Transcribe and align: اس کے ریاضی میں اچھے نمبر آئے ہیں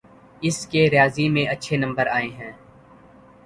اس 0.41 0.65
کے 0.67 0.89
ریاضی 0.89 1.27
میں 1.29 1.45
اچھے 1.47 1.77
نمبر 1.77 2.07
آئے 2.07 2.27
ہیں 2.29 2.51